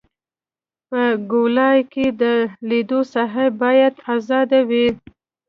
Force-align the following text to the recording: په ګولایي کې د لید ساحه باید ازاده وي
په 0.89 1.01
ګولایي 1.31 1.81
کې 1.93 2.05
د 2.21 2.23
لید 2.69 2.91
ساحه 3.13 3.45
باید 3.61 3.93
ازاده 4.15 4.59
وي 4.69 4.87